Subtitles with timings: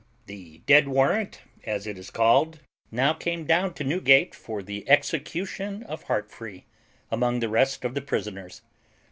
[0.25, 2.59] The dead warrant, as it is called,
[2.89, 6.63] now came down to Newgate for the execution of Heartfree
[7.11, 8.63] among the rest of the prisoners.